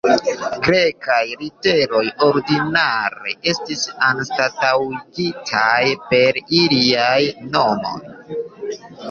[0.67, 7.21] Grekaj literoj ordinare estis anstataŭigitaj per iliaj
[7.55, 7.95] nomoj.